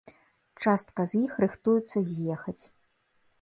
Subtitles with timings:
[0.63, 2.59] Частка з іх рыхтуюцца з'ехаць.